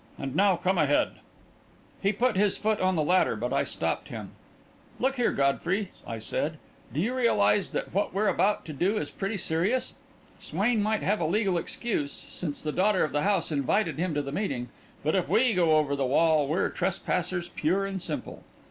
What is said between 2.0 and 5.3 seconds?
He put his foot on the ladder, but I stopped him. "Look